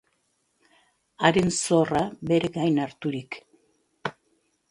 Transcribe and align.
Haren 1.27 1.51
zorra 1.67 2.01
bere 2.33 2.49
gain 2.57 2.81
harturik. 2.85 3.31